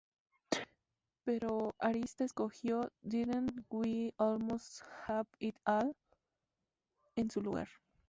[1.25, 5.95] Pero Arista escogió "Didn't We Almost Have It All"
[7.15, 7.69] en su lugar.